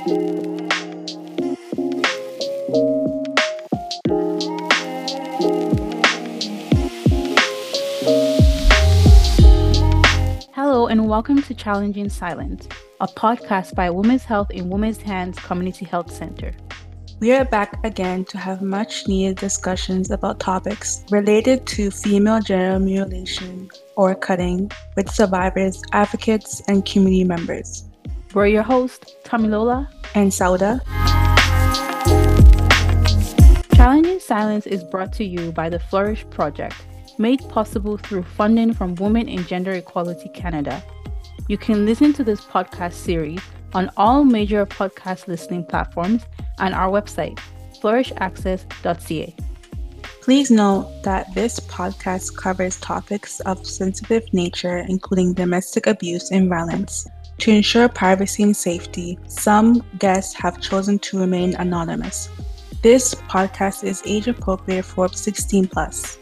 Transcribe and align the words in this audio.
Hello, 0.00 0.46
and 10.86 11.06
welcome 11.06 11.42
to 11.42 11.52
Challenging 11.52 12.08
Silence, 12.08 12.66
a 13.00 13.06
podcast 13.08 13.74
by 13.74 13.90
Women's 13.90 14.24
Health 14.24 14.50
in 14.50 14.70
Women's 14.70 15.02
Hands 15.02 15.38
Community 15.38 15.84
Health 15.84 16.10
Center. 16.10 16.54
We 17.18 17.32
are 17.34 17.44
back 17.44 17.84
again 17.84 18.24
to 18.26 18.38
have 18.38 18.62
much 18.62 19.06
needed 19.06 19.36
discussions 19.36 20.10
about 20.10 20.40
topics 20.40 21.04
related 21.10 21.66
to 21.66 21.90
female 21.90 22.40
genital 22.40 22.78
mutilation 22.78 23.68
or 23.96 24.14
cutting 24.14 24.70
with 24.96 25.10
survivors, 25.10 25.82
advocates, 25.92 26.62
and 26.68 26.86
community 26.86 27.24
members. 27.24 27.89
We're 28.32 28.46
your 28.46 28.62
hosts, 28.62 29.16
Lola 29.32 29.90
and 30.14 30.30
Sauda. 30.30 30.80
Challenging 33.74 34.20
Silence 34.20 34.68
is 34.68 34.84
brought 34.84 35.12
to 35.14 35.24
you 35.24 35.50
by 35.50 35.68
the 35.68 35.80
Flourish 35.80 36.24
Project, 36.30 36.76
made 37.18 37.40
possible 37.48 37.96
through 37.96 38.22
funding 38.22 38.72
from 38.72 38.94
Women 38.94 39.28
and 39.28 39.44
Gender 39.48 39.72
Equality 39.72 40.28
Canada. 40.28 40.80
You 41.48 41.58
can 41.58 41.84
listen 41.84 42.12
to 42.12 42.22
this 42.22 42.42
podcast 42.42 42.92
series 42.92 43.40
on 43.74 43.90
all 43.96 44.22
major 44.22 44.64
podcast 44.64 45.26
listening 45.26 45.64
platforms 45.64 46.22
and 46.60 46.72
our 46.72 46.88
website, 46.88 47.40
flourishaccess.ca. 47.82 49.34
Please 50.20 50.50
note 50.52 51.02
that 51.02 51.34
this 51.34 51.58
podcast 51.58 52.36
covers 52.36 52.78
topics 52.78 53.40
of 53.40 53.66
sensitive 53.66 54.32
nature, 54.32 54.78
including 54.88 55.34
domestic 55.34 55.88
abuse 55.88 56.30
and 56.30 56.48
violence. 56.48 57.08
To 57.40 57.50
ensure 57.50 57.88
privacy 57.88 58.42
and 58.42 58.54
safety, 58.54 59.18
some 59.26 59.82
guests 59.98 60.34
have 60.34 60.60
chosen 60.60 60.98
to 60.98 61.18
remain 61.18 61.54
anonymous. 61.54 62.28
This 62.82 63.14
podcast 63.14 63.82
is 63.82 64.02
age 64.04 64.28
appropriate 64.28 64.84
for 64.84 65.08
16 65.08 65.68
plus. 65.68 66.18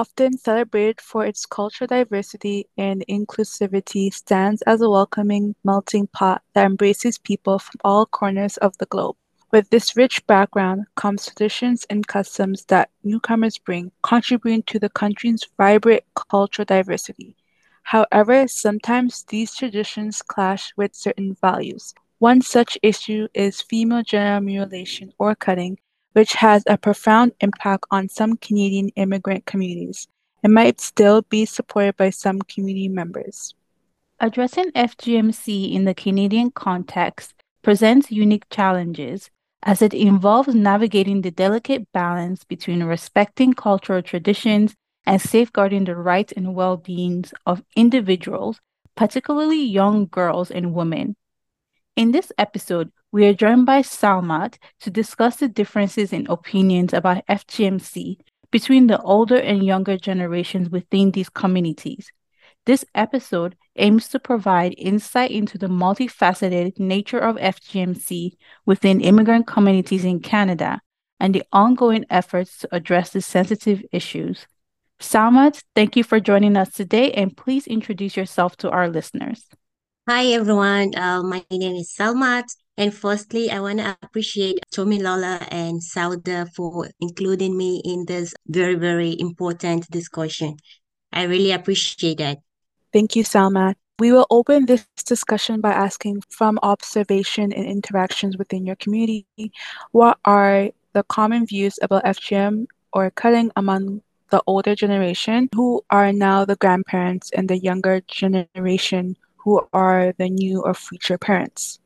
Often 0.00 0.38
celebrated 0.38 0.98
for 0.98 1.26
its 1.26 1.44
cultural 1.44 1.86
diversity 1.86 2.66
and 2.78 3.04
inclusivity, 3.06 4.10
stands 4.10 4.62
as 4.62 4.80
a 4.80 4.88
welcoming 4.88 5.54
melting 5.62 6.06
pot 6.06 6.40
that 6.54 6.64
embraces 6.64 7.18
people 7.18 7.58
from 7.58 7.78
all 7.84 8.06
corners 8.06 8.56
of 8.56 8.72
the 8.78 8.86
globe. 8.86 9.14
With 9.52 9.68
this 9.68 9.96
rich 9.96 10.26
background 10.26 10.86
comes 10.94 11.26
traditions 11.26 11.84
and 11.90 12.06
customs 12.06 12.64
that 12.66 12.88
newcomers 13.04 13.58
bring, 13.58 13.92
contributing 14.02 14.62
to 14.68 14.78
the 14.78 14.88
country's 14.88 15.46
vibrant 15.58 16.02
cultural 16.14 16.64
diversity. 16.64 17.36
However, 17.82 18.48
sometimes 18.48 19.24
these 19.24 19.54
traditions 19.54 20.22
clash 20.22 20.72
with 20.78 20.94
certain 20.94 21.36
values. 21.42 21.92
One 22.20 22.40
such 22.40 22.78
issue 22.82 23.28
is 23.34 23.60
female 23.60 24.02
genital 24.02 24.40
mutilation 24.40 25.12
or 25.18 25.34
cutting, 25.34 25.78
which 26.12 26.34
has 26.34 26.64
a 26.66 26.76
profound 26.76 27.32
impact 27.40 27.84
on 27.90 28.08
some 28.08 28.36
Canadian 28.36 28.88
immigrant 28.90 29.46
communities 29.46 30.08
and 30.42 30.54
might 30.54 30.80
still 30.80 31.22
be 31.22 31.44
supported 31.44 31.96
by 31.96 32.10
some 32.10 32.40
community 32.40 32.88
members. 32.88 33.54
Addressing 34.18 34.70
FGMC 34.72 35.72
in 35.72 35.84
the 35.84 35.94
Canadian 35.94 36.50
context 36.50 37.34
presents 37.62 38.10
unique 38.10 38.48
challenges 38.50 39.30
as 39.62 39.82
it 39.82 39.94
involves 39.94 40.54
navigating 40.54 41.20
the 41.20 41.30
delicate 41.30 41.90
balance 41.92 42.44
between 42.44 42.82
respecting 42.82 43.52
cultural 43.52 44.02
traditions 44.02 44.74
and 45.06 45.20
safeguarding 45.20 45.84
the 45.84 45.96
rights 45.96 46.32
and 46.32 46.54
well 46.54 46.76
being 46.76 47.24
of 47.46 47.62
individuals, 47.76 48.60
particularly 48.94 49.62
young 49.62 50.06
girls 50.06 50.50
and 50.50 50.74
women. 50.74 51.16
In 51.96 52.12
this 52.12 52.32
episode, 52.38 52.90
we 53.12 53.26
are 53.26 53.34
joined 53.34 53.66
by 53.66 53.82
Salmat 53.82 54.56
to 54.80 54.90
discuss 54.90 55.36
the 55.36 55.48
differences 55.48 56.12
in 56.12 56.26
opinions 56.28 56.92
about 56.92 57.24
FGMC 57.28 58.18
between 58.50 58.86
the 58.86 59.00
older 59.00 59.36
and 59.36 59.64
younger 59.64 59.96
generations 59.96 60.70
within 60.70 61.10
these 61.10 61.28
communities. 61.28 62.12
This 62.66 62.84
episode 62.94 63.56
aims 63.76 64.08
to 64.08 64.18
provide 64.18 64.74
insight 64.76 65.30
into 65.30 65.58
the 65.58 65.66
multifaceted 65.66 66.78
nature 66.78 67.18
of 67.18 67.36
FGMC 67.36 68.36
within 68.66 69.00
immigrant 69.00 69.46
communities 69.46 70.04
in 70.04 70.20
Canada 70.20 70.80
and 71.18 71.34
the 71.34 71.42
ongoing 71.52 72.04
efforts 72.10 72.58
to 72.58 72.68
address 72.70 73.10
the 73.10 73.22
sensitive 73.22 73.82
issues. 73.92 74.46
Salmat, 75.00 75.62
thank 75.74 75.96
you 75.96 76.04
for 76.04 76.20
joining 76.20 76.56
us 76.56 76.72
today, 76.72 77.10
and 77.12 77.36
please 77.36 77.66
introduce 77.66 78.16
yourself 78.16 78.56
to 78.58 78.70
our 78.70 78.88
listeners. 78.88 79.46
Hi, 80.08 80.26
everyone. 80.26 80.94
Uh, 80.94 81.22
my 81.22 81.44
name 81.50 81.76
is 81.76 81.94
Salmat. 81.98 82.44
And 82.80 82.94
firstly, 82.94 83.50
I 83.50 83.60
want 83.60 83.78
to 83.80 83.94
appreciate 84.00 84.60
Tomilola 84.72 85.46
and 85.50 85.82
Sauda 85.82 86.48
for 86.54 86.88
including 86.98 87.54
me 87.54 87.82
in 87.84 88.06
this 88.06 88.32
very, 88.46 88.74
very 88.74 89.20
important 89.20 89.90
discussion. 89.90 90.56
I 91.12 91.24
really 91.24 91.52
appreciate 91.52 92.16
that. 92.18 92.38
Thank 92.90 93.16
you, 93.16 93.22
Salma. 93.22 93.74
We 93.98 94.12
will 94.12 94.26
open 94.30 94.64
this 94.64 94.86
discussion 95.04 95.60
by 95.60 95.72
asking 95.72 96.22
from 96.30 96.58
observation 96.62 97.52
and 97.52 97.66
interactions 97.66 98.38
within 98.38 98.64
your 98.64 98.76
community, 98.76 99.26
what 99.90 100.16
are 100.24 100.70
the 100.94 101.02
common 101.02 101.44
views 101.44 101.78
about 101.82 102.04
FGM 102.04 102.64
or 102.94 103.10
cutting 103.10 103.50
among 103.56 104.00
the 104.30 104.42
older 104.46 104.74
generation 104.74 105.50
who 105.54 105.82
are 105.90 106.14
now 106.14 106.46
the 106.46 106.56
grandparents 106.56 107.30
and 107.32 107.46
the 107.46 107.58
younger 107.58 108.00
generation 108.08 109.16
who 109.36 109.60
are 109.74 110.14
the 110.16 110.30
new 110.30 110.62
or 110.62 110.72
future 110.72 111.18
parents? 111.18 111.79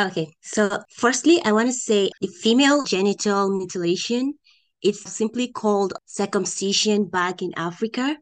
Okay, 0.00 0.32
so 0.40 0.82
firstly, 0.96 1.42
I 1.44 1.52
want 1.52 1.68
to 1.68 1.74
say 1.74 2.10
the 2.22 2.28
female 2.28 2.84
genital 2.84 3.50
mutilation, 3.50 4.32
it's 4.80 5.02
simply 5.12 5.48
called 5.48 5.92
circumcision 6.06 7.04
back 7.04 7.42
in 7.42 7.52
Africa. 7.54 8.16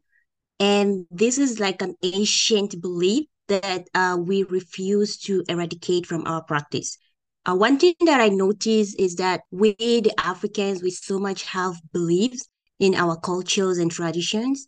And 0.58 1.06
this 1.12 1.38
is 1.38 1.60
like 1.60 1.80
an 1.80 1.94
ancient 2.02 2.82
belief 2.82 3.26
that 3.46 3.86
uh, 3.94 4.18
we 4.20 4.42
refuse 4.42 5.18
to 5.18 5.44
eradicate 5.48 6.04
from 6.04 6.26
our 6.26 6.42
practice. 6.42 6.98
Uh, 7.46 7.54
one 7.54 7.78
thing 7.78 7.94
that 8.06 8.20
I 8.20 8.28
notice 8.28 8.96
is 8.96 9.14
that 9.16 9.42
we, 9.52 9.74
the 9.78 10.12
Africans, 10.18 10.82
we 10.82 10.90
so 10.90 11.20
much 11.20 11.44
have 11.44 11.76
beliefs 11.92 12.48
in 12.80 12.96
our 12.96 13.16
cultures 13.16 13.78
and 13.78 13.88
traditions. 13.88 14.66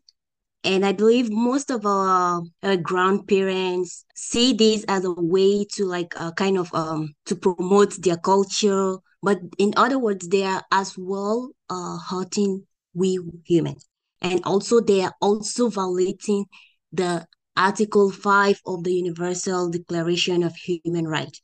And 0.62 0.84
I 0.84 0.92
believe 0.92 1.30
most 1.30 1.70
of 1.70 1.86
our 1.86 2.42
uh, 2.62 2.76
grandparents 2.76 4.04
see 4.14 4.52
this 4.52 4.84
as 4.88 5.04
a 5.04 5.12
way 5.12 5.64
to 5.76 5.86
like 5.86 6.18
uh, 6.20 6.32
kind 6.32 6.58
of 6.58 6.72
um 6.74 7.14
to 7.26 7.36
promote 7.36 8.02
their 8.02 8.18
culture. 8.18 8.96
But 9.22 9.38
in 9.58 9.72
other 9.76 9.98
words, 9.98 10.28
they 10.28 10.44
are 10.44 10.62
as 10.70 10.96
well 10.98 11.50
uh, 11.70 11.98
hurting 11.98 12.66
we 12.94 13.18
humans. 13.44 13.86
And 14.20 14.40
also 14.44 14.80
they 14.80 15.02
are 15.02 15.14
also 15.20 15.68
violating 15.70 16.46
the 16.92 17.26
Article 17.56 18.10
5 18.10 18.60
of 18.66 18.84
the 18.84 18.92
Universal 18.92 19.70
Declaration 19.70 20.42
of 20.42 20.54
Human 20.56 21.06
Rights, 21.06 21.40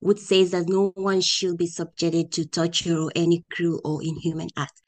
which 0.00 0.18
says 0.18 0.50
that 0.52 0.68
no 0.68 0.92
one 0.94 1.20
should 1.20 1.58
be 1.58 1.66
subjected 1.66 2.32
to 2.32 2.46
torture 2.46 2.98
or 2.98 3.12
any 3.14 3.44
cruel 3.50 3.80
or 3.84 4.02
inhuman 4.02 4.48
act. 4.56 4.83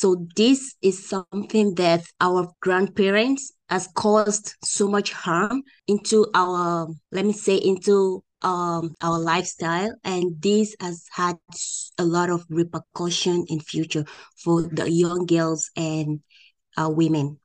So 0.00 0.16
this 0.34 0.76
is 0.80 1.06
something 1.06 1.74
that 1.74 2.00
our 2.22 2.48
grandparents 2.62 3.52
has 3.68 3.86
caused 3.94 4.54
so 4.64 4.88
much 4.88 5.12
harm 5.12 5.62
into 5.88 6.24
our, 6.34 6.88
let 7.12 7.26
me 7.26 7.34
say, 7.34 7.56
into 7.56 8.24
um, 8.40 8.94
our 9.02 9.18
lifestyle, 9.18 9.92
and 10.02 10.40
this 10.40 10.74
has 10.80 11.04
had 11.12 11.36
a 11.98 12.04
lot 12.04 12.30
of 12.30 12.46
repercussion 12.48 13.44
in 13.50 13.60
future 13.60 14.06
for 14.42 14.62
the 14.62 14.90
young 14.90 15.26
girls 15.26 15.70
and 15.76 16.20
uh, 16.78 16.88
women. 16.88 17.38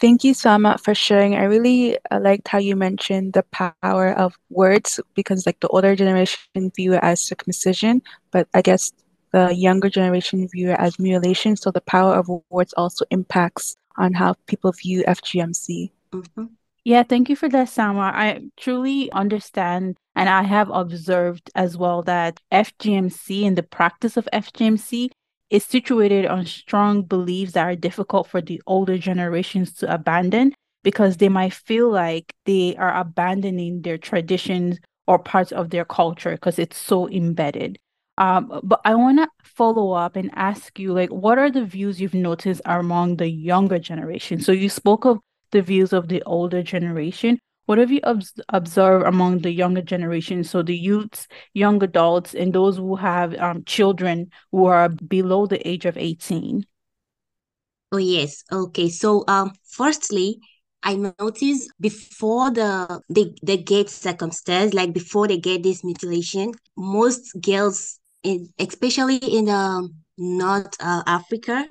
Thank 0.00 0.24
you, 0.24 0.32
Sama, 0.32 0.78
for 0.78 0.94
sharing. 0.94 1.34
I 1.34 1.44
really 1.44 1.98
uh, 2.10 2.20
liked 2.20 2.48
how 2.48 2.56
you 2.56 2.74
mentioned 2.74 3.34
the 3.34 3.42
power 3.52 4.16
of 4.16 4.32
words 4.48 4.98
because, 5.12 5.44
like, 5.44 5.60
the 5.60 5.68
older 5.68 5.94
generation 5.94 6.72
view 6.74 6.94
it 6.94 7.00
as 7.02 7.20
circumcision, 7.20 8.00
but 8.30 8.48
I 8.54 8.62
guess 8.62 8.92
the 9.32 9.54
younger 9.54 9.88
generation 9.88 10.48
view 10.48 10.70
it 10.70 10.78
as 10.78 10.98
mutilation. 10.98 11.56
So 11.56 11.70
the 11.70 11.80
power 11.80 12.14
of 12.14 12.28
words 12.50 12.72
also 12.74 13.04
impacts 13.10 13.76
on 13.96 14.12
how 14.12 14.34
people 14.46 14.72
view 14.72 15.04
FGMC. 15.04 15.90
Mm-hmm. 16.12 16.44
Yeah, 16.84 17.02
thank 17.02 17.28
you 17.28 17.36
for 17.36 17.48
that, 17.50 17.68
Sama. 17.68 18.12
I 18.14 18.40
truly 18.56 19.12
understand 19.12 19.96
and 20.16 20.28
I 20.28 20.42
have 20.42 20.70
observed 20.70 21.50
as 21.54 21.76
well 21.76 22.02
that 22.02 22.40
FGMC 22.52 23.46
and 23.46 23.56
the 23.56 23.62
practice 23.62 24.16
of 24.16 24.28
FGMC 24.32 25.10
is 25.50 25.64
situated 25.64 26.26
on 26.26 26.46
strong 26.46 27.02
beliefs 27.02 27.52
that 27.52 27.64
are 27.64 27.76
difficult 27.76 28.28
for 28.28 28.40
the 28.40 28.62
older 28.66 28.96
generations 28.96 29.74
to 29.74 29.92
abandon 29.92 30.54
because 30.82 31.18
they 31.18 31.28
might 31.28 31.52
feel 31.52 31.90
like 31.90 32.32
they 32.46 32.76
are 32.76 32.96
abandoning 32.96 33.82
their 33.82 33.98
traditions 33.98 34.78
or 35.06 35.18
parts 35.18 35.52
of 35.52 35.70
their 35.70 35.84
culture 35.84 36.32
because 36.32 36.58
it's 36.58 36.78
so 36.78 37.08
embedded. 37.08 37.78
Um, 38.20 38.60
but 38.62 38.82
I 38.84 38.94
want 38.96 39.18
to 39.18 39.28
follow 39.42 39.92
up 39.92 40.14
and 40.14 40.30
ask 40.34 40.78
you, 40.78 40.92
like, 40.92 41.08
what 41.08 41.38
are 41.38 41.50
the 41.50 41.64
views 41.64 42.00
you've 42.00 42.12
noticed 42.14 42.60
among 42.66 43.16
the 43.16 43.28
younger 43.28 43.78
generation? 43.78 44.40
So 44.40 44.52
you 44.52 44.68
spoke 44.68 45.06
of 45.06 45.18
the 45.52 45.62
views 45.62 45.94
of 45.94 46.08
the 46.08 46.22
older 46.24 46.62
generation. 46.62 47.38
What 47.64 47.78
have 47.78 47.90
you 47.90 48.00
ob- 48.04 48.22
observed 48.50 49.06
among 49.06 49.38
the 49.38 49.50
younger 49.50 49.80
generation? 49.80 50.44
So 50.44 50.62
the 50.62 50.76
youths, 50.76 51.28
young 51.54 51.82
adults, 51.82 52.34
and 52.34 52.52
those 52.52 52.76
who 52.76 52.96
have 52.96 53.34
um, 53.36 53.64
children 53.64 54.30
who 54.52 54.66
are 54.66 54.90
below 54.90 55.46
the 55.46 55.66
age 55.66 55.86
of 55.86 55.96
18? 55.96 56.66
Oh, 57.92 57.96
yes. 57.96 58.44
Okay. 58.52 58.90
So, 58.90 59.24
um, 59.28 59.52
firstly, 59.64 60.40
I 60.82 61.12
noticed 61.18 61.70
before 61.80 62.50
the 62.50 63.00
they, 63.08 63.34
they 63.42 63.58
get 63.58 63.88
circumcised, 63.90 64.74
like 64.74 64.92
before 64.92 65.28
they 65.28 65.38
get 65.38 65.62
this 65.62 65.84
mutilation, 65.84 66.52
most 66.76 67.40
girls, 67.40 67.99
in, 68.22 68.48
especially 68.58 69.16
in 69.16 69.48
um, 69.48 69.94
North 70.18 70.74
uh, 70.80 71.02
Africa, 71.06 71.66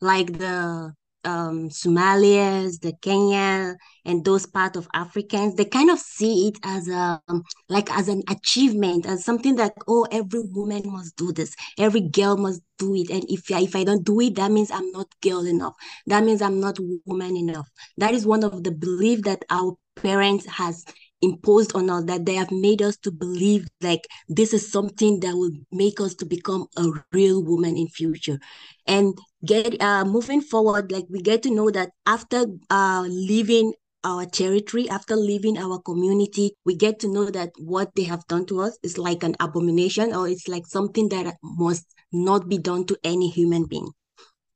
like 0.00 0.38
the 0.38 0.92
um 1.24 1.68
Somalians, 1.68 2.80
the 2.80 2.94
Kenya, 3.02 3.76
and 4.06 4.24
those 4.24 4.46
part 4.46 4.76
of 4.76 4.88
Africans, 4.94 5.54
they 5.54 5.66
kind 5.66 5.90
of 5.90 5.98
see 5.98 6.48
it 6.48 6.58
as 6.64 6.88
a 6.88 7.20
um, 7.28 7.42
like 7.68 7.90
as 7.92 8.08
an 8.08 8.22
achievement, 8.28 9.04
as 9.06 9.24
something 9.24 9.56
that 9.56 9.74
oh 9.86 10.06
every 10.10 10.40
woman 10.40 10.82
must 10.86 11.16
do 11.16 11.32
this, 11.32 11.54
every 11.78 12.00
girl 12.00 12.36
must 12.38 12.62
do 12.78 12.94
it, 12.94 13.10
and 13.10 13.24
if 13.28 13.50
I, 13.52 13.60
if 13.62 13.76
I 13.76 13.84
don't 13.84 14.04
do 14.04 14.20
it, 14.20 14.36
that 14.36 14.50
means 14.50 14.70
I'm 14.70 14.90
not 14.92 15.08
girl 15.22 15.46
enough. 15.46 15.74
That 16.06 16.24
means 16.24 16.40
I'm 16.40 16.60
not 16.60 16.78
woman 17.04 17.36
enough. 17.36 17.68
That 17.98 18.14
is 18.14 18.26
one 18.26 18.42
of 18.42 18.64
the 18.64 18.72
belief 18.72 19.22
that 19.22 19.44
our 19.50 19.74
parents 19.96 20.46
has 20.46 20.84
imposed 21.22 21.74
on 21.74 21.90
us 21.90 22.04
that 22.04 22.24
they 22.26 22.34
have 22.34 22.50
made 22.50 22.82
us 22.82 22.96
to 22.98 23.10
believe 23.10 23.66
like 23.80 24.06
this 24.28 24.52
is 24.54 24.70
something 24.70 25.20
that 25.20 25.34
will 25.34 25.52
make 25.72 26.00
us 26.00 26.14
to 26.14 26.26
become 26.26 26.66
a 26.76 26.86
real 27.12 27.42
woman 27.44 27.76
in 27.76 27.88
future. 27.88 28.38
And 28.86 29.18
get 29.44 29.80
uh 29.80 30.04
moving 30.04 30.40
forward 30.40 30.92
like 30.92 31.06
we 31.10 31.20
get 31.22 31.42
to 31.42 31.50
know 31.50 31.70
that 31.70 31.90
after 32.06 32.44
uh 32.70 33.04
leaving 33.08 33.72
our 34.04 34.24
territory 34.24 34.88
after 34.88 35.14
leaving 35.14 35.58
our 35.58 35.78
community 35.78 36.56
we 36.64 36.74
get 36.74 36.98
to 37.00 37.08
know 37.08 37.26
that 37.26 37.50
what 37.58 37.94
they 37.94 38.04
have 38.04 38.26
done 38.28 38.46
to 38.46 38.60
us 38.60 38.78
is 38.82 38.96
like 38.96 39.22
an 39.22 39.34
abomination 39.40 40.14
or 40.14 40.26
it's 40.26 40.48
like 40.48 40.66
something 40.66 41.08
that 41.10 41.34
must 41.42 41.84
not 42.12 42.48
be 42.48 42.58
done 42.58 42.84
to 42.86 42.98
any 43.04 43.28
human 43.28 43.64
being. 43.66 43.90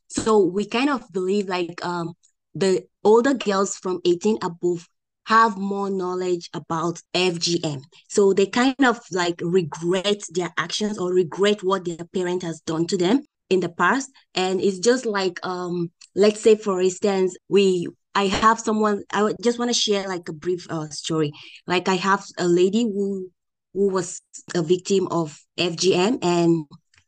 So 0.08 0.38
we 0.38 0.66
kind 0.66 0.90
of 0.90 1.10
believe 1.12 1.48
like 1.48 1.84
um 1.84 2.14
the 2.54 2.86
older 3.02 3.34
girls 3.34 3.76
from 3.76 4.00
18 4.04 4.38
above 4.42 4.88
have 5.26 5.56
more 5.56 5.90
knowledge 5.90 6.50
about 6.52 7.00
FGM. 7.14 7.82
So 8.08 8.32
they 8.32 8.46
kind 8.46 8.74
of 8.84 9.00
like 9.10 9.40
regret 9.42 10.22
their 10.30 10.52
actions 10.58 10.98
or 10.98 11.12
regret 11.12 11.62
what 11.62 11.84
their 11.84 12.04
parent 12.12 12.42
has 12.42 12.60
done 12.60 12.86
to 12.88 12.96
them 12.96 13.22
in 13.50 13.60
the 13.60 13.68
past. 13.68 14.10
And 14.34 14.60
it's 14.60 14.78
just 14.78 15.06
like 15.06 15.44
um 15.44 15.90
let's 16.14 16.40
say 16.40 16.56
for 16.56 16.80
instance, 16.80 17.36
we 17.48 17.88
I 18.14 18.26
have 18.26 18.60
someone 18.60 19.02
I 19.12 19.34
just 19.42 19.58
want 19.58 19.70
to 19.70 19.80
share 19.80 20.08
like 20.08 20.28
a 20.28 20.32
brief 20.32 20.66
uh, 20.70 20.88
story. 20.88 21.32
Like 21.66 21.88
I 21.88 21.94
have 21.94 22.24
a 22.38 22.46
lady 22.46 22.84
who 22.84 23.30
who 23.72 23.88
was 23.88 24.20
a 24.54 24.62
victim 24.62 25.08
of 25.08 25.38
FGM 25.58 26.18
and 26.22 26.64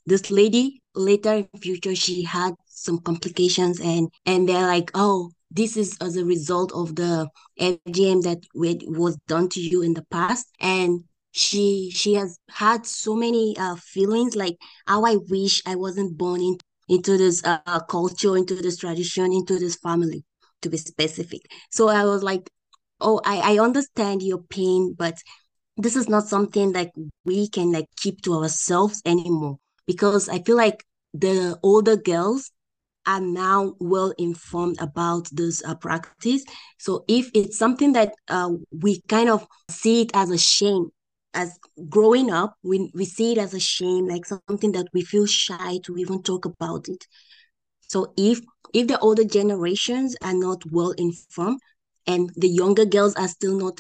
this 0.07 0.31
lady 0.31 0.83
later 0.95 1.35
in 1.35 1.49
future 1.61 1.95
she 1.95 2.23
had 2.23 2.55
some 2.67 2.99
complications 2.99 3.81
and 3.81 4.09
and 4.25 4.49
they're 4.49 4.67
like 4.67 4.91
oh 4.95 5.31
this 5.50 5.76
is 5.76 5.96
as 6.00 6.16
a 6.16 6.25
result 6.25 6.72
of 6.72 6.96
the 6.96 7.28
FGM 7.58 8.22
that 8.22 8.38
was 8.54 9.16
done 9.28 9.48
to 9.50 9.60
you 9.60 9.82
in 9.82 9.94
the 9.94 10.04
past. 10.10 10.46
And 10.60 11.04
she 11.32 11.90
she 11.94 12.14
has 12.14 12.38
had 12.50 12.87
so 12.87 13.14
many 13.14 13.56
uh, 13.58 13.76
feelings 13.76 14.37
like 14.37 14.56
how 14.87 15.04
I 15.04 15.16
wish 15.28 15.62
I 15.66 15.76
wasn't 15.76 16.16
born 16.19 16.40
in, 16.40 16.58
into 16.88 17.16
this 17.16 17.43
uh, 17.44 17.81
culture, 17.88 18.37
into 18.37 18.54
this 18.56 18.78
tradition, 18.78 19.32
into 19.32 19.58
this 19.58 19.76
family, 19.76 20.25
to 20.62 20.70
be 20.70 20.76
specific. 20.78 21.43
So 21.70 21.88
I 21.88 22.04
was 22.04 22.22
like, 22.22 22.50
oh, 23.00 23.20
I, 23.25 23.54
I 23.54 23.58
understand 23.62 24.22
your 24.22 24.38
pain, 24.38 24.94
but 24.96 25.19
this 25.76 25.96
is 25.96 26.08
not 26.08 26.26
something 26.28 26.72
that 26.72 26.93
we 27.25 27.48
can 27.48 27.72
like 27.72 27.88
keep 27.96 28.22
to 28.22 28.34
ourselves 28.34 29.02
anymore 29.04 29.58
because 29.87 30.28
I 30.28 30.43
feel 30.43 30.56
like 30.56 30.84
the 31.12 31.58
older 31.62 31.96
girls 31.96 32.50
are 33.06 33.20
now 33.20 33.75
well 33.79 34.12
informed 34.19 34.81
about 34.81 35.29
this 35.32 35.62
uh, 35.64 35.75
practice. 35.75 36.44
So 36.79 37.05
if 37.08 37.31
it's 37.35 37.58
something 37.58 37.93
that 37.93 38.14
uh, 38.29 38.50
we 38.70 39.00
kind 39.08 39.29
of 39.29 39.47
see 39.70 40.03
it 40.03 40.11
as 40.14 40.31
a 40.31 40.38
shame, 40.38 40.91
as 41.35 41.58
growing 41.88 42.31
up, 42.31 42.56
we, 42.62 42.91
we 42.94 43.05
see 43.05 43.32
it 43.32 43.38
as 43.38 43.55
a 43.55 43.61
shame, 43.61 44.08
like 44.08 44.25
something 44.25 44.73
that 44.73 44.88
we 44.93 45.03
feel 45.03 45.26
shy 45.26 45.79
to 45.85 45.97
even 45.97 46.23
talk 46.23 46.44
about 46.44 46.88
it. 46.88 47.06
So 47.88 48.12
if 48.17 48.41
if 48.75 48.88
the 48.88 48.99
older 48.99 49.25
generations 49.25 50.17
are 50.23 50.35
not 50.35 50.62
well 50.70 50.91
informed 50.91 51.61
and 52.06 52.31
the 52.37 52.49
younger 52.49 52.85
girls 52.85 53.14
are 53.14 53.29
still 53.29 53.56
not 53.56 53.79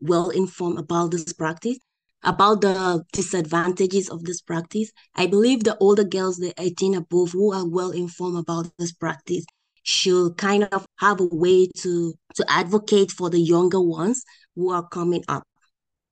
well 0.00 0.30
informed 0.30 0.78
about 0.78 1.10
this 1.10 1.32
practice, 1.32 1.78
about 2.22 2.60
the 2.60 3.04
disadvantages 3.12 4.08
of 4.08 4.24
this 4.24 4.40
practice. 4.40 4.90
I 5.14 5.26
believe 5.26 5.64
the 5.64 5.76
older 5.78 6.04
girls, 6.04 6.38
the 6.38 6.52
18 6.58 6.94
above, 6.94 7.32
who 7.32 7.52
are 7.52 7.66
well 7.66 7.90
informed 7.90 8.38
about 8.38 8.70
this 8.78 8.92
practice, 8.92 9.44
should 9.82 10.36
kind 10.36 10.64
of 10.72 10.84
have 10.98 11.20
a 11.20 11.26
way 11.26 11.68
to 11.78 12.14
to 12.34 12.44
advocate 12.48 13.10
for 13.10 13.30
the 13.30 13.40
younger 13.40 13.80
ones 13.80 14.24
who 14.54 14.70
are 14.70 14.86
coming 14.86 15.24
up. 15.28 15.44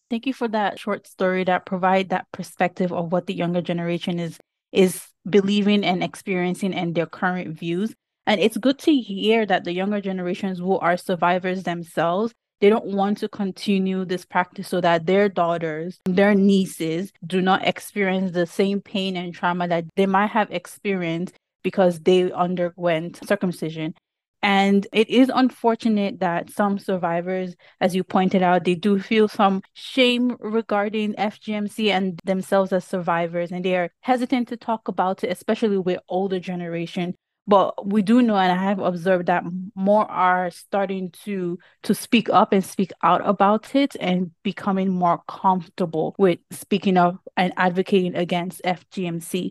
Thank 0.08 0.26
you 0.26 0.32
for 0.32 0.48
that 0.48 0.78
short 0.78 1.06
story 1.06 1.44
that 1.44 1.66
provide 1.66 2.10
that 2.10 2.26
perspective 2.32 2.92
of 2.92 3.12
what 3.12 3.26
the 3.26 3.34
younger 3.34 3.60
generation 3.60 4.18
is 4.18 4.38
is 4.72 5.06
believing 5.28 5.84
and 5.84 6.02
experiencing 6.02 6.74
and 6.74 6.94
their 6.94 7.06
current 7.06 7.58
views. 7.58 7.94
And 8.26 8.40
it's 8.40 8.56
good 8.56 8.78
to 8.80 8.94
hear 8.94 9.46
that 9.46 9.64
the 9.64 9.72
younger 9.72 10.00
generations 10.00 10.58
who 10.58 10.78
are 10.78 10.96
survivors 10.96 11.62
themselves 11.62 12.32
they 12.60 12.70
don't 12.70 12.86
want 12.86 13.18
to 13.18 13.28
continue 13.28 14.04
this 14.04 14.24
practice 14.24 14.68
so 14.68 14.80
that 14.80 15.06
their 15.06 15.28
daughters, 15.28 15.98
their 16.04 16.34
nieces 16.34 17.12
do 17.26 17.40
not 17.40 17.66
experience 17.66 18.32
the 18.32 18.46
same 18.46 18.80
pain 18.80 19.16
and 19.16 19.34
trauma 19.34 19.68
that 19.68 19.84
they 19.96 20.06
might 20.06 20.30
have 20.30 20.50
experienced 20.50 21.34
because 21.62 22.00
they 22.00 22.30
underwent 22.32 23.18
circumcision. 23.26 23.94
And 24.42 24.86
it 24.92 25.08
is 25.10 25.30
unfortunate 25.34 26.20
that 26.20 26.50
some 26.50 26.78
survivors, 26.78 27.56
as 27.80 27.96
you 27.96 28.04
pointed 28.04 28.42
out, 28.42 28.64
they 28.64 28.76
do 28.76 29.00
feel 29.00 29.26
some 29.26 29.62
shame 29.72 30.36
regarding 30.38 31.14
FGMC 31.14 31.90
and 31.90 32.20
themselves 32.24 32.72
as 32.72 32.84
survivors, 32.84 33.50
and 33.50 33.64
they 33.64 33.76
are 33.76 33.90
hesitant 34.02 34.48
to 34.48 34.56
talk 34.56 34.86
about 34.86 35.25
it, 35.25 35.30
especially 35.32 35.78
with 35.78 35.98
older 36.08 36.38
generation 36.38 37.16
but 37.46 37.86
we 37.86 38.02
do 38.02 38.22
know 38.22 38.36
and 38.36 38.52
i 38.52 38.62
have 38.62 38.78
observed 38.78 39.26
that 39.26 39.44
more 39.74 40.10
are 40.10 40.50
starting 40.50 41.10
to 41.10 41.58
to 41.82 41.94
speak 41.94 42.28
up 42.30 42.52
and 42.52 42.64
speak 42.64 42.92
out 43.02 43.26
about 43.26 43.74
it 43.74 43.96
and 44.00 44.30
becoming 44.42 44.88
more 44.88 45.22
comfortable 45.28 46.14
with 46.18 46.38
speaking 46.50 46.96
up 46.96 47.20
and 47.36 47.52
advocating 47.56 48.14
against 48.14 48.62
fgmc 48.64 49.50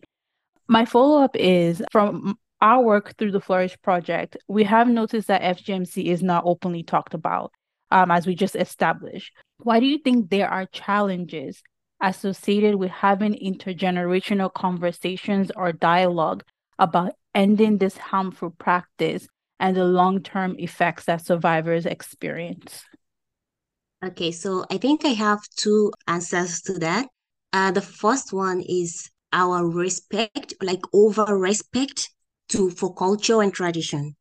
my 0.67 0.85
follow-up 0.85 1.35
is 1.35 1.83
from 1.91 2.37
our 2.61 2.81
work 2.81 3.15
through 3.17 3.31
the 3.31 3.41
flourish 3.41 3.77
project 3.81 4.37
we 4.47 4.63
have 4.63 4.87
noticed 4.87 5.27
that 5.27 5.41
fgmc 5.57 6.03
is 6.05 6.23
not 6.23 6.43
openly 6.45 6.83
talked 6.83 7.13
about 7.13 7.51
um, 7.91 8.11
as 8.11 8.27
we 8.27 8.35
just 8.35 8.55
established. 8.55 9.33
Why 9.59 9.79
do 9.79 9.85
you 9.85 9.97
think 9.97 10.29
there 10.29 10.49
are 10.49 10.65
challenges 10.65 11.61
associated 12.01 12.75
with 12.75 12.91
having 12.91 13.33
intergenerational 13.33 14.53
conversations 14.53 15.51
or 15.55 15.71
dialogue 15.71 16.43
about 16.77 17.13
ending 17.35 17.77
this 17.77 17.97
harmful 17.97 18.49
practice 18.49 19.27
and 19.59 19.75
the 19.75 19.85
long 19.85 20.23
term 20.23 20.55
effects 20.57 21.05
that 21.05 21.25
survivors 21.25 21.85
experience? 21.85 22.83
Okay, 24.03 24.31
so 24.31 24.65
I 24.69 24.77
think 24.77 25.05
I 25.05 25.09
have 25.09 25.39
two 25.57 25.91
answers 26.07 26.61
to 26.63 26.73
that. 26.79 27.07
Uh, 27.53 27.71
the 27.71 27.81
first 27.81 28.33
one 28.33 28.61
is 28.61 29.09
our 29.33 29.67
respect, 29.67 30.53
like 30.61 30.81
over 30.93 31.25
respect 31.37 32.09
to 32.49 32.69
for 32.69 32.93
culture 32.93 33.41
and 33.41 33.53
tradition. 33.53 34.15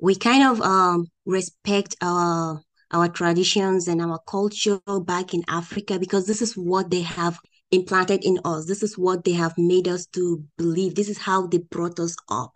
We 0.00 0.14
kind 0.14 0.42
of 0.44 0.60
um 0.60 1.06
respect 1.26 1.96
our 2.00 2.60
our 2.90 3.08
traditions 3.08 3.88
and 3.88 4.00
our 4.00 4.20
culture 4.26 4.80
back 5.04 5.34
in 5.34 5.42
Africa 5.48 5.98
because 5.98 6.26
this 6.26 6.42
is 6.42 6.54
what 6.54 6.90
they 6.90 7.02
have 7.02 7.38
implanted 7.74 8.24
in 8.24 8.38
us. 8.44 8.66
This 8.66 8.82
is 8.82 8.96
what 8.96 9.24
they 9.24 9.32
have 9.32 9.56
made 9.58 9.88
us 9.88 10.06
to 10.14 10.44
believe. 10.56 10.94
This 10.94 11.08
is 11.08 11.18
how 11.18 11.46
they 11.46 11.58
brought 11.58 11.98
us 11.98 12.16
up. 12.30 12.52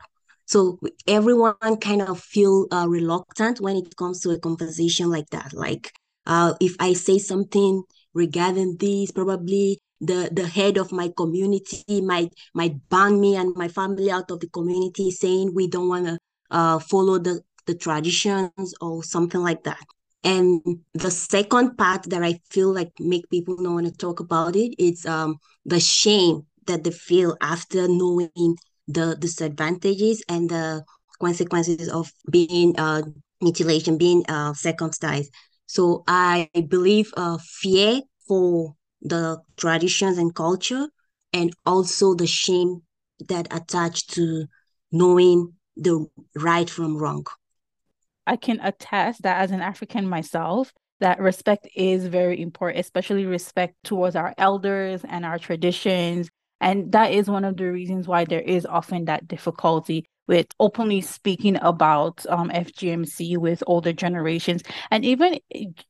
So 0.46 0.78
everyone 1.06 1.76
kind 1.80 2.02
of 2.02 2.20
feel 2.20 2.66
uh, 2.72 2.86
reluctant 2.88 3.60
when 3.60 3.76
it 3.76 3.96
comes 3.96 4.20
to 4.22 4.30
a 4.30 4.38
conversation 4.38 5.10
like 5.10 5.28
that. 5.30 5.52
Like 5.52 5.92
uh, 6.26 6.54
if 6.60 6.74
I 6.80 6.94
say 6.94 7.18
something 7.18 7.82
regarding 8.14 8.76
this, 8.78 9.10
probably 9.10 9.78
the 10.00 10.30
the 10.32 10.46
head 10.46 10.78
of 10.78 10.92
my 10.92 11.10
community 11.16 12.00
might 12.00 12.32
might 12.54 12.88
ban 12.88 13.20
me 13.20 13.36
and 13.36 13.54
my 13.56 13.68
family 13.68 14.10
out 14.10 14.30
of 14.30 14.40
the 14.40 14.48
community, 14.48 15.10
saying 15.10 15.52
we 15.54 15.68
don't 15.68 15.88
want 15.88 16.06
to 16.06 16.18
uh, 16.50 16.78
follow 16.78 17.18
the 17.18 17.42
the 17.66 17.74
traditions 17.74 18.74
or 18.80 19.04
something 19.04 19.42
like 19.42 19.64
that. 19.64 19.84
And 20.24 20.60
the 20.94 21.10
second 21.10 21.76
part 21.76 22.04
that 22.10 22.22
I 22.22 22.40
feel 22.50 22.72
like 22.72 22.92
make 22.98 23.30
people 23.30 23.56
not 23.58 23.74
want 23.74 23.86
to 23.86 23.92
talk 23.92 24.20
about 24.20 24.56
it 24.56 24.74
is 24.78 25.06
um 25.06 25.38
the 25.64 25.80
shame 25.80 26.46
that 26.66 26.84
they 26.84 26.90
feel 26.90 27.36
after 27.40 27.88
knowing 27.88 28.56
the 28.86 29.16
disadvantages 29.18 30.22
and 30.28 30.50
the 30.50 30.84
consequences 31.20 31.88
of 31.88 32.12
being 32.30 32.78
uh, 32.78 33.02
mutilation, 33.40 33.98
being 33.98 34.24
uh, 34.28 34.52
circumcised. 34.54 35.32
So 35.66 36.04
I 36.06 36.48
believe 36.68 37.12
uh, 37.16 37.38
fear 37.38 38.02
for 38.26 38.74
the 39.00 39.40
traditions 39.56 40.18
and 40.18 40.34
culture, 40.34 40.88
and 41.32 41.52
also 41.66 42.14
the 42.14 42.26
shame 42.26 42.82
that 43.28 43.46
attached 43.50 44.12
to 44.14 44.46
knowing 44.92 45.54
the 45.76 46.06
right 46.36 46.68
from 46.68 46.96
wrong. 46.98 47.24
I 48.28 48.36
can 48.36 48.60
attest 48.60 49.22
that 49.22 49.40
as 49.40 49.50
an 49.50 49.62
African 49.62 50.06
myself, 50.06 50.72
that 51.00 51.18
respect 51.18 51.66
is 51.74 52.06
very 52.06 52.40
important, 52.40 52.84
especially 52.84 53.24
respect 53.24 53.74
towards 53.84 54.16
our 54.16 54.34
elders 54.36 55.02
and 55.08 55.24
our 55.24 55.38
traditions. 55.38 56.28
And 56.60 56.92
that 56.92 57.12
is 57.12 57.30
one 57.30 57.44
of 57.44 57.56
the 57.56 57.72
reasons 57.72 58.06
why 58.06 58.26
there 58.26 58.40
is 58.42 58.66
often 58.66 59.06
that 59.06 59.26
difficulty 59.26 60.04
with 60.26 60.46
openly 60.60 61.00
speaking 61.00 61.56
about 61.62 62.26
um, 62.28 62.50
FGMC 62.50 63.38
with 63.38 63.62
older 63.66 63.94
generations 63.94 64.62
and 64.90 65.04
even 65.06 65.38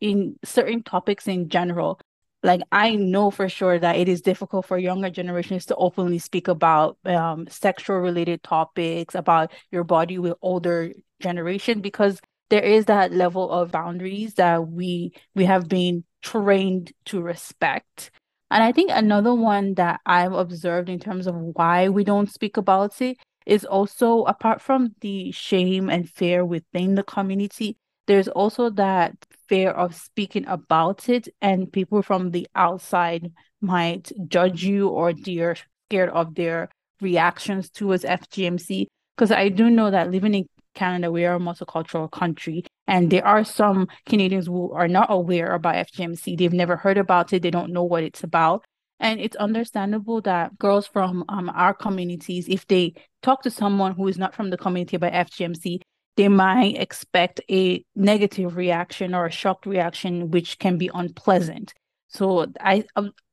in 0.01 0.39
certain 0.45 0.85
topics 0.85 1.27
in 1.27 1.49
general. 1.49 2.01
Like 2.45 2.61
I 2.71 2.95
know 2.95 3.33
for 3.33 3.49
sure 3.49 3.81
that 3.81 3.97
it 3.97 4.09
is 4.09 4.21
difficult 4.21 4.67
for 4.67 4.79
younger 4.79 5.11
generations 5.11 5.67
to 5.67 5.75
openly 5.75 6.21
speak 6.21 6.47
about 6.47 6.97
um, 7.05 7.49
sexual 7.49 7.97
related 7.97 8.45
topics, 8.45 9.17
about 9.17 9.51
your 9.73 9.83
body 9.83 10.19
with 10.19 10.35
older 10.41 10.93
generation 11.21 11.81
because 11.81 12.21
there 12.51 12.63
is 12.63 12.87
that 12.87 13.13
level 13.13 13.51
of 13.51 13.73
boundaries 13.73 14.35
that 14.35 14.69
we 14.69 15.13
we 15.35 15.45
have 15.45 15.69
been 15.69 16.05
trained 16.23 16.93
to 17.07 17.21
respect. 17.21 18.11
And 18.51 18.65
I 18.65 18.73
think 18.73 18.91
another 18.91 19.35
one 19.35 19.75
that 19.75 20.01
I've 20.07 20.33
observed 20.33 20.89
in 20.89 20.99
terms 20.99 21.27
of 21.27 21.35
why 21.37 21.91
we 21.91 22.05
don't 22.05 22.31
speak 22.31 22.57
about 22.57 23.01
it 23.03 23.19
is 23.45 23.65
also 23.65 24.25
apart 24.25 24.61
from 24.63 24.95
the 25.01 25.31
shame 25.33 25.89
and 25.91 26.09
fear 26.09 26.45
within 26.45 26.95
the 26.95 27.03
community, 27.03 27.77
there's 28.07 28.29
also 28.29 28.71
that 28.71 29.15
fear 29.49 29.71
of 29.71 29.95
speaking 29.95 30.47
about 30.47 31.09
it, 31.09 31.29
and 31.41 31.73
people 31.73 32.03
from 32.03 32.31
the 32.31 32.47
outside 32.55 33.33
might 33.61 34.11
judge 34.29 34.65
you 34.65 34.89
or 34.89 35.13
they're 35.13 35.57
scared 35.89 36.11
of 36.11 36.35
their 36.35 36.71
reactions 37.01 37.71
towards 37.71 38.05
FGMC. 38.05 38.87
Because 39.17 39.31
I 39.31 39.49
do 39.49 39.69
know 39.69 39.91
that 39.91 40.11
living 40.11 40.35
in 40.35 40.47
Canada, 40.75 41.11
we 41.11 41.25
are 41.25 41.37
a 41.37 41.41
multicultural 41.41 42.11
country, 42.11 42.65
and 42.87 43.11
there 43.11 43.27
are 43.27 43.45
some 43.45 43.89
Canadians 44.07 44.47
who 44.47 44.73
are 44.73 44.89
not 44.89 45.09
aware 45.11 45.55
about 45.55 45.75
FGMC. 45.75 46.37
They've 46.39 46.53
never 46.53 46.77
heard 46.77 46.99
about 46.99 47.33
it, 47.33 47.43
they 47.43 47.51
don't 47.51 47.73
know 47.73 47.85
what 47.85 48.05
it's 48.05 48.23
about. 48.23 48.65
And 49.01 49.21
it's 49.21 49.37
understandable 49.37 50.21
that 50.23 50.59
girls 50.59 50.87
from 50.87 51.25
um, 51.29 51.51
our 51.55 51.73
communities, 51.73 52.49
if 52.49 52.67
they 52.67 52.95
talk 53.23 53.43
to 53.43 53.51
someone 53.51 53.95
who 53.95 54.09
is 54.09 54.19
not 54.19 54.35
from 54.35 54.51
the 54.51 54.59
community 54.59 54.97
about 54.97 55.13
FGMC, 55.13 55.81
they 56.17 56.29
might 56.29 56.77
expect 56.77 57.41
a 57.49 57.85
negative 57.95 58.57
reaction 58.57 59.15
or 59.15 59.27
a 59.27 59.31
shocked 59.31 59.67
reaction, 59.67 60.33
which 60.33 60.59
can 60.59 60.77
be 60.77 60.91
unpleasant. 60.93 61.75
So 62.09 62.47
I 62.61 62.85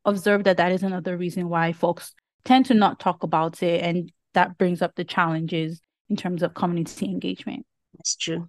observed 0.04 0.46
that 0.46 0.58
that 0.58 0.72
is 0.72 0.84
another 0.84 1.18
reason 1.18 1.50
why 1.50 1.74
folks 1.74 2.14
tend 2.44 2.68
to 2.68 2.76
not 2.76 3.00
talk 3.00 3.24
about 3.24 3.64
it. 3.64 3.82
And 3.82 4.12
that 4.36 4.60
brings 4.60 4.84
up 4.84 4.94
the 4.96 5.04
challenges 5.04 5.82
in 6.10 6.16
terms 6.16 6.44
of 6.44 6.54
community 6.54 7.06
engagement. 7.06 7.66
That's 7.98 8.16
true. 8.16 8.48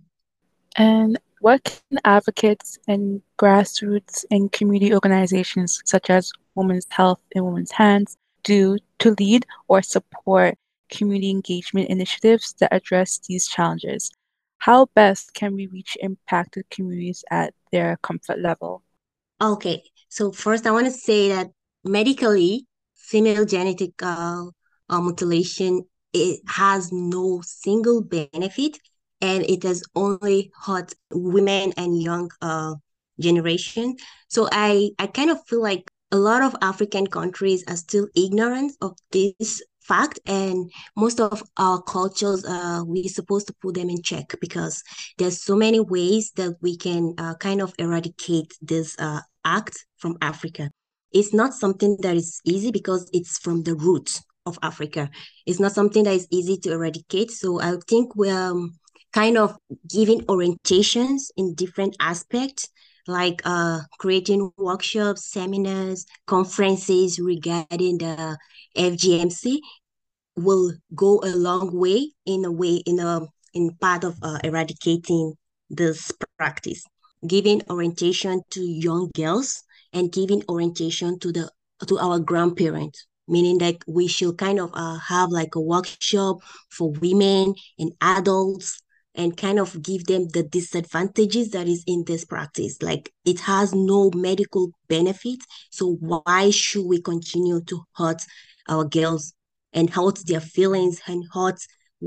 And 0.77 1.19
what 1.41 1.65
can 1.65 1.99
advocates 2.05 2.79
and 2.87 3.23
grassroots 3.39 4.25
and 4.31 4.53
community 4.53 4.93
organizations 4.93 5.81
such 5.85 6.11
as 6.11 6.33
Women's 6.55 6.87
Health 6.91 7.21
in 7.33 7.45
Women's 7.45 7.71
Hands 7.71 8.17
do 8.43 8.79
to 8.99 9.15
lead 9.19 9.47
or 9.69 9.83
support 9.83 10.57
community 10.91 11.31
engagement 11.31 11.89
initiatives 11.89 12.55
that 12.61 12.75
address 12.75 13.21
these 13.27 13.47
challenges? 13.49 14.11
How 14.59 14.87
best 14.95 15.35
can 15.35 15.55
we 15.55 15.67
reach 15.69 15.97
impacted 16.01 16.69
communities 16.71 17.25
at 17.31 17.55
their 17.73 17.99
comfort 18.03 18.41
level? 18.41 18.83
Okay, 19.41 19.83
so 20.09 20.33
first 20.33 20.67
I 20.67 20.71
want 20.71 20.87
to 20.87 20.93
say 20.93 21.29
that 21.29 21.51
medically, 21.85 22.67
female 22.95 23.45
genital 23.45 24.53
uh, 24.89 25.01
mutilation 25.01 25.87
it 26.16 26.40
has 26.49 26.90
no 26.92 27.40
single 27.44 28.02
benefit 28.02 28.78
and 29.20 29.44
it 29.44 29.62
has 29.62 29.82
only 29.94 30.50
hurt 30.64 30.94
women 31.11 31.73
and 31.76 32.02
young 32.02 32.30
uh, 32.42 32.75
generation. 33.20 33.96
So 34.28 34.49
i 34.52 34.90
i 34.99 35.06
kind 35.06 35.30
of 35.30 35.38
feel 35.46 35.62
like 35.62 35.90
a 36.12 36.16
lot 36.16 36.42
of 36.42 36.54
african 36.62 37.06
countries 37.06 37.64
are 37.68 37.76
still 37.76 38.06
ignorant 38.14 38.73
of 38.80 38.96
this 39.12 39.62
fact 39.80 40.20
and 40.26 40.70
most 40.96 41.20
of 41.20 41.42
our 41.56 41.80
cultures 41.82 42.44
uh 42.44 42.82
we're 42.87 43.08
supposed 43.08 43.46
to 43.46 43.54
put 43.62 43.75
them 43.75 43.88
in 43.88 44.02
check 44.02 44.35
because 44.40 44.82
there's 45.18 45.42
so 45.42 45.56
many 45.56 45.80
ways 45.80 46.32
that 46.37 46.56
we 46.61 46.76
can 46.76 47.14
uh, 47.18 47.35
kind 47.37 47.61
of 47.61 47.73
eradicate 47.78 48.52
this 48.61 48.96
uh, 48.99 49.20
act 49.44 49.87
from 49.96 50.16
africa. 50.20 50.70
It's 51.12 51.32
not 51.32 51.54
something 51.54 51.96
that 52.02 52.16
is 52.16 52.40
easy 52.44 52.70
because 52.70 53.08
it's 53.12 53.38
from 53.38 53.62
the 53.62 53.75
roots 53.75 54.23
of 54.47 54.59
Africa. 54.62 55.11
It's 55.45 55.61
not 55.61 55.73
something 55.73 56.05
that 56.05 56.15
is 56.15 56.29
easy 56.31 56.57
to 56.59 56.73
eradicate. 56.73 57.31
So 57.31 57.61
I 57.61 57.76
think 57.88 58.15
we're 58.17 58.35
um, 58.35 58.79
kind 59.12 59.37
of 59.37 59.57
giving 59.91 60.21
orientations 60.23 61.31
in 61.37 61.55
different 61.55 61.97
aspects, 62.00 62.69
like 63.07 63.43
uh, 63.45 63.81
creating 63.99 64.50
workshops, 64.57 65.31
seminars, 65.31 66.07
conferences 66.26 67.19
regarding 67.19 67.99
the 67.99 68.37
FGMC 68.76 69.59
will 70.37 70.73
go 70.95 71.21
a 71.25 71.33
long 71.35 71.75
way 71.76 72.12
in 72.26 72.45
a 72.45 72.53
way 72.53 72.76
in 72.87 73.00
a 73.00 73.23
in 73.55 73.75
part 73.81 74.05
of 74.05 74.17
uh, 74.23 74.38
eradicating 74.45 75.35
this 75.71 76.12
practice 76.37 76.85
giving 77.26 77.62
orientation 77.71 78.43
to 78.50 78.61
young 78.61 79.11
girls 79.15 79.62
and 79.93 80.12
giving 80.12 80.43
orientation 80.49 81.19
to 81.19 81.33
the 81.33 81.50
to 81.87 81.99
our 81.99 82.19
grandparents 82.19 83.07
meaning 83.28 83.59
that 83.59 83.76
we 83.87 84.06
should 84.06 84.38
kind 84.38 84.61
of 84.61 84.71
uh, 84.75 84.99
have 84.99 85.30
like 85.30 85.54
a 85.54 85.61
workshop 85.61 86.38
for 86.71 86.92
women 86.92 87.54
and 87.78 87.92
adults 88.00 88.83
and 89.14 89.37
kind 89.37 89.59
of 89.59 89.83
give 89.83 90.04
them 90.04 90.28
the 90.28 90.42
disadvantages 90.42 91.50
that 91.50 91.66
is 91.66 91.83
in 91.87 92.04
this 92.06 92.25
practice. 92.25 92.80
Like 92.83 93.12
it 93.25 93.40
has 93.40 93.75
no 93.75 94.11
medical 94.14 94.71
benefit 94.88 95.40
so 95.71 95.95
why 96.00 96.50
should 96.50 96.87
we 96.87 97.00
continue 97.00 97.61
to 97.62 97.83
hurt 97.95 98.23
our 98.68 98.85
girls 98.85 99.33
and 99.73 99.90
hurt 99.90 100.18
their 100.26 100.40
feelings 100.40 101.00
and 101.06 101.25
hurt 101.33 101.61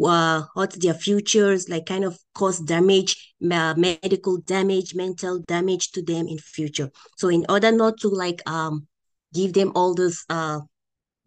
uh, 0.05 0.43
hurt 0.55 0.79
their 0.79 0.93
futures 0.93 1.67
like 1.67 1.85
kind 1.88 2.05
of 2.05 2.17
cause 2.35 2.59
damage 2.59 3.33
uh, 3.51 3.73
medical 3.75 4.38
damage 4.41 4.93
mental 4.93 5.39
damage 5.47 5.91
to 5.91 6.01
them 6.03 6.27
in 6.27 6.38
future? 6.38 6.89
So 7.17 7.29
in 7.29 7.45
order 7.49 7.71
not 7.71 7.99
to 8.01 8.09
like 8.09 8.41
um 8.47 8.88
give 9.33 9.53
them 9.53 9.71
all 9.75 9.93
those 9.95 10.23
uh 10.29 10.59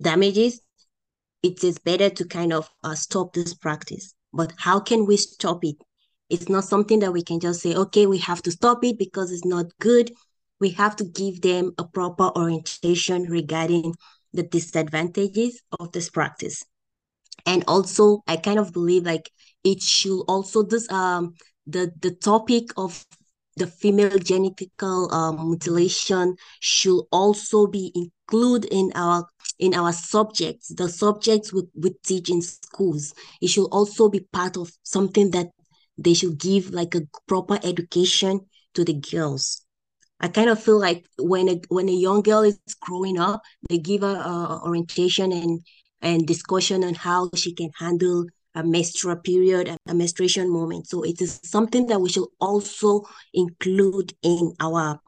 damages, 0.03 0.61
it 1.43 1.65
is 1.65 1.79
better 1.79 2.11
to 2.11 2.25
kind 2.25 2.53
of 2.53 2.69
uh, 2.85 2.95
stop 2.95 3.33
this 3.33 3.55
practice. 3.55 4.15
But 4.33 4.53
how 4.59 4.81
can 4.81 5.07
we 5.07 5.17
stop 5.17 5.65
it? 5.65 5.77
It's 6.31 6.49
not 6.49 6.65
something 6.65 7.01
that 7.01 7.13
we 7.13 7.23
can 7.23 7.41
just 7.41 7.61
say, 7.61 7.75
okay, 7.75 8.07
we 8.07 8.19
have 8.19 8.43
to 8.43 8.51
stop 8.51 8.85
it 8.85 8.99
because 8.99 9.31
it's 9.31 9.45
not 9.45 9.67
good. 9.81 10.13
We 10.61 10.71
have 10.71 10.97
to 10.97 11.05
give 11.05 11.43
them 11.43 11.73
a 11.79 11.85
proper 11.85 12.31
orientation 12.37 13.25
regarding 13.25 13.95
the 14.33 14.43
disadvantages 14.43 15.61
of 15.79 15.93
this 15.93 16.09
practice. 16.09 16.65
And 17.45 17.65
also, 17.67 18.23
I 18.27 18.37
kind 18.37 18.59
of 18.59 18.73
believe 18.73 19.05
like 19.05 19.31
it 19.65 19.83
should 19.83 20.23
also 20.23 20.63
this 20.63 20.91
um 20.91 21.35
the 21.67 21.93
the 22.01 22.13
topic 22.13 22.71
of 22.77 23.05
the 23.57 23.67
female 23.67 24.19
genital 24.19 25.13
um, 25.13 25.51
mutilation 25.51 26.37
should 26.61 27.03
also 27.13 27.67
be 27.67 27.93
included 27.95 28.73
in 28.73 28.91
our 28.95 29.27
in 29.63 29.75
our 29.75 29.93
subjects 29.93 30.75
the 30.75 30.89
subjects 30.89 31.53
we, 31.53 31.63
we 31.75 31.91
teach 32.05 32.29
in 32.29 32.43
schools 32.43 33.15
it 33.41 33.49
should 33.49 33.67
also 33.67 34.09
be 34.09 34.21
part 34.33 34.57
of 34.57 34.71
something 34.83 35.31
that 35.31 35.49
they 35.97 36.15
should 36.15 36.37
give 36.39 36.71
like 36.71 36.95
a 36.97 37.03
proper 37.29 37.59
education 37.63 38.41
to 38.75 38.85
the 38.85 38.95
girls 38.95 39.65
i 40.19 40.27
kind 40.27 40.51
of 40.51 40.61
feel 40.61 40.81
like 40.81 41.07
when 41.19 41.49
a 41.49 41.61
when 41.69 41.89
a 41.89 41.93
young 42.07 42.23
girl 42.23 42.43
is 42.43 42.59
growing 42.81 43.19
up 43.19 43.41
they 43.69 43.79
give 43.79 44.03
her 44.03 44.17
uh, 44.17 44.59
orientation 44.67 45.31
and 45.31 45.61
and 46.01 46.27
discussion 46.27 46.83
on 46.83 46.95
how 46.95 47.31
she 47.37 47.55
can 47.55 47.71
handle 47.79 48.27
a 48.55 48.63
menstrual 48.63 49.17
period, 49.17 49.75
a 49.87 49.95
menstruation 49.95 50.51
moment. 50.51 50.87
So 50.87 51.05
it 51.05 51.23
is 51.23 51.41
something 51.43 51.87
that 51.87 52.01
we 52.01 52.11
should 52.11 52.29
also 52.39 53.03
include 53.33 54.13
in 54.23 54.53
our 54.61 55.01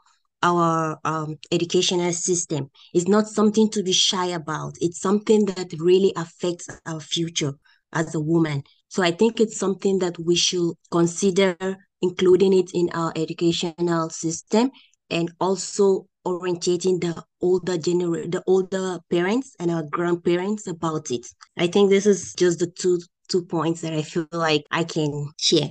our 0.45 0.99
um, 1.05 1.39
educational 1.51 2.13
system. 2.13 2.71
It's 2.93 3.09
not 3.09 3.27
something 3.27 3.71
to 3.71 3.83
be 3.83 3.93
shy 3.93 4.27
about. 4.27 4.75
It's 4.81 5.01
something 5.01 5.47
that 5.47 5.73
really 5.79 6.13
affects 6.15 6.69
our 6.87 7.01
future 7.01 7.55
as 7.93 8.15
a 8.15 8.21
woman. 8.21 8.63
So 8.89 9.03
I 9.03 9.11
think 9.11 9.41
it's 9.41 9.59
something 9.59 9.99
that 10.01 10.19
we 10.19 10.37
should 10.37 10.75
consider 10.91 11.57
including 12.03 12.53
it 12.53 12.71
in 12.75 12.91
our 12.93 13.13
educational 13.17 14.11
system 14.11 14.71
and 15.11 15.33
also 15.41 16.07
orientating 16.27 17.01
the 17.01 17.25
older 17.41 17.77
gener 17.79 18.31
the 18.31 18.43
older 18.47 18.99
parents 19.11 19.55
and 19.59 19.71
our 19.71 19.85
grandparents 19.91 20.67
about 20.67 21.11
it. 21.11 21.27
I 21.57 21.67
think 21.67 21.89
this 21.91 22.07
is 22.07 22.35
just 22.35 22.59
the 22.59 22.67
two 22.67 23.01
two 23.29 23.43
points 23.45 23.81
that 23.81 23.95
I 23.95 24.03
feel 24.03 24.27
like 24.33 24.65
I 24.71 24.85
can 24.85 25.31
share. 25.39 25.71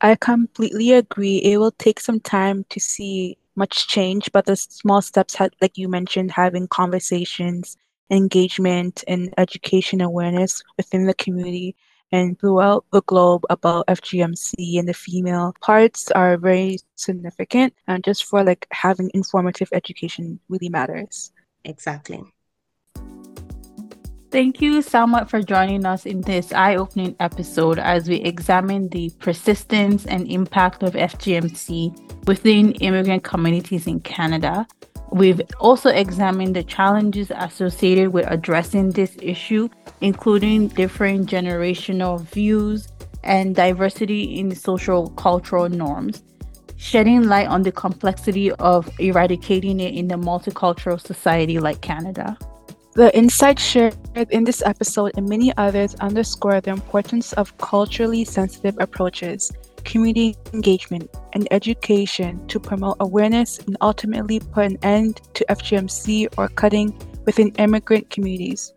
I 0.00 0.16
completely 0.16 0.92
agree. 0.92 1.36
It 1.36 1.58
will 1.58 1.72
take 1.72 2.00
some 2.00 2.18
time 2.20 2.64
to 2.70 2.80
see 2.80 3.36
much 3.56 3.86
change, 3.88 4.30
but 4.32 4.46
the 4.46 4.56
small 4.56 5.02
steps, 5.02 5.34
had, 5.34 5.54
like 5.60 5.76
you 5.76 5.88
mentioned, 5.88 6.30
having 6.30 6.68
conversations, 6.68 7.76
engagement, 8.10 9.04
and 9.08 9.32
education 9.38 10.00
awareness 10.00 10.62
within 10.76 11.06
the 11.06 11.14
community 11.14 11.76
and 12.12 12.38
throughout 12.38 12.84
the 12.92 13.02
globe 13.02 13.44
about 13.48 13.86
FGMC 13.88 14.78
and 14.78 14.86
the 14.88 14.94
female 14.94 15.54
parts 15.62 16.10
are 16.10 16.36
very 16.36 16.78
significant. 16.94 17.74
And 17.86 18.04
just 18.04 18.24
for 18.24 18.44
like 18.44 18.66
having 18.70 19.10
informative 19.14 19.70
education 19.72 20.38
really 20.48 20.68
matters. 20.68 21.32
Exactly. 21.64 22.22
Thank 24.32 24.62
you, 24.62 24.78
Salma, 24.78 25.28
for 25.28 25.42
joining 25.42 25.84
us 25.84 26.06
in 26.06 26.22
this 26.22 26.54
eye 26.54 26.76
opening 26.76 27.14
episode 27.20 27.78
as 27.78 28.08
we 28.08 28.16
examine 28.16 28.88
the 28.88 29.10
persistence 29.18 30.06
and 30.06 30.26
impact 30.26 30.82
of 30.82 30.94
FGMC 30.94 32.26
within 32.26 32.72
immigrant 32.76 33.24
communities 33.24 33.86
in 33.86 34.00
Canada. 34.00 34.66
We've 35.10 35.42
also 35.60 35.90
examined 35.90 36.56
the 36.56 36.62
challenges 36.62 37.30
associated 37.36 38.14
with 38.14 38.24
addressing 38.26 38.92
this 38.92 39.14
issue, 39.20 39.68
including 40.00 40.68
different 40.68 41.28
generational 41.28 42.22
views 42.22 42.88
and 43.24 43.54
diversity 43.54 44.38
in 44.38 44.54
social 44.54 45.10
cultural 45.10 45.68
norms, 45.68 46.22
shedding 46.76 47.24
light 47.24 47.48
on 47.48 47.64
the 47.64 47.72
complexity 47.72 48.50
of 48.52 48.88
eradicating 48.98 49.78
it 49.78 49.92
in 49.94 50.10
a 50.10 50.16
multicultural 50.16 50.98
society 50.98 51.58
like 51.58 51.82
Canada. 51.82 52.38
The 52.94 53.16
insights 53.16 53.62
shared 53.62 53.96
in 54.14 54.44
this 54.44 54.60
episode 54.60 55.12
and 55.16 55.26
many 55.26 55.50
others 55.56 55.94
underscore 55.94 56.60
the 56.60 56.72
importance 56.72 57.32
of 57.32 57.56
culturally 57.56 58.22
sensitive 58.22 58.76
approaches, 58.80 59.50
community 59.82 60.36
engagement, 60.52 61.08
and 61.32 61.48
education 61.50 62.46
to 62.48 62.60
promote 62.60 62.98
awareness 63.00 63.58
and 63.60 63.78
ultimately 63.80 64.40
put 64.40 64.66
an 64.66 64.78
end 64.82 65.22
to 65.32 65.46
FGMC 65.48 66.36
or 66.36 66.48
cutting 66.48 66.92
within 67.24 67.48
immigrant 67.52 68.10
communities. 68.10 68.74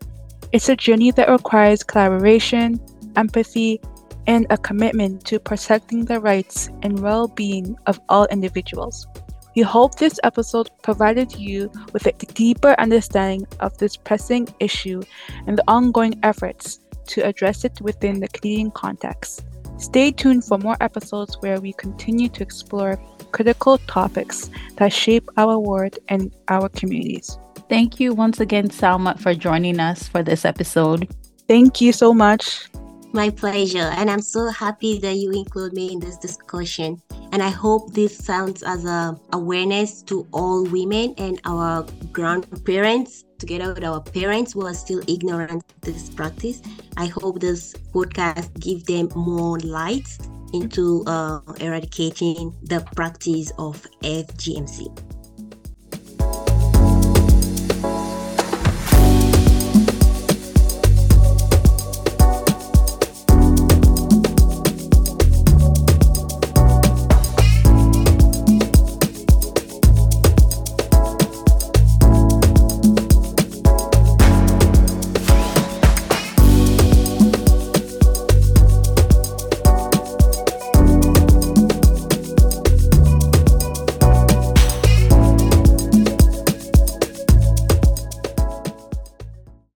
It's 0.50 0.70
a 0.70 0.76
journey 0.76 1.10
that 1.10 1.28
requires 1.28 1.82
collaboration, 1.82 2.80
empathy, 3.16 3.82
and 4.26 4.46
a 4.48 4.56
commitment 4.56 5.26
to 5.26 5.38
protecting 5.38 6.06
the 6.06 6.20
rights 6.20 6.70
and 6.80 7.00
well 7.00 7.28
being 7.28 7.76
of 7.84 8.00
all 8.08 8.24
individuals. 8.30 9.06
We 9.56 9.62
hope 9.62 9.94
this 9.94 10.20
episode 10.22 10.68
provided 10.82 11.34
you 11.34 11.72
with 11.94 12.04
a 12.04 12.12
deeper 12.12 12.76
understanding 12.78 13.46
of 13.60 13.76
this 13.78 13.96
pressing 13.96 14.48
issue 14.60 15.02
and 15.46 15.56
the 15.56 15.64
ongoing 15.66 16.20
efforts 16.22 16.80
to 17.06 17.22
address 17.22 17.64
it 17.64 17.80
within 17.80 18.20
the 18.20 18.28
Canadian 18.28 18.70
context. 18.70 19.46
Stay 19.78 20.12
tuned 20.12 20.44
for 20.44 20.58
more 20.58 20.76
episodes 20.82 21.38
where 21.40 21.58
we 21.58 21.72
continue 21.72 22.28
to 22.28 22.42
explore 22.42 23.00
critical 23.32 23.78
topics 23.78 24.50
that 24.76 24.92
shape 24.92 25.26
our 25.38 25.58
world 25.58 25.98
and 26.08 26.36
our 26.48 26.68
communities. 26.68 27.38
Thank 27.70 27.98
you 27.98 28.12
once 28.12 28.40
again, 28.40 28.68
Salma, 28.68 29.18
for 29.18 29.34
joining 29.34 29.80
us 29.80 30.06
for 30.06 30.22
this 30.22 30.44
episode. 30.44 31.08
Thank 31.48 31.80
you 31.80 31.92
so 31.92 32.12
much. 32.12 32.68
My 33.14 33.30
pleasure. 33.30 33.90
And 33.96 34.10
I'm 34.10 34.20
so 34.20 34.48
happy 34.48 34.98
that 34.98 35.14
you 35.14 35.30
include 35.30 35.72
me 35.72 35.92
in 35.92 36.00
this 36.00 36.18
discussion. 36.18 37.00
And 37.32 37.42
I 37.42 37.50
hope 37.50 37.92
this 37.92 38.16
sounds 38.16 38.62
as 38.62 38.84
a 38.84 39.18
awareness 39.32 40.02
to 40.02 40.26
all 40.32 40.64
women 40.64 41.14
and 41.18 41.40
our 41.44 41.86
grandparents 42.12 43.24
together 43.38 43.74
with 43.74 43.84
our 43.84 44.00
parents 44.00 44.52
who 44.52 44.66
are 44.66 44.74
still 44.74 45.02
ignorant 45.06 45.62
of 45.62 45.80
this 45.82 46.08
practice. 46.08 46.62
I 46.96 47.06
hope 47.06 47.40
this 47.40 47.74
podcast 47.92 48.58
give 48.60 48.86
them 48.86 49.08
more 49.14 49.58
light 49.60 50.08
into 50.52 51.04
uh, 51.06 51.40
eradicating 51.60 52.54
the 52.62 52.80
practice 52.94 53.52
of 53.58 53.86
FGMC. 54.02 55.15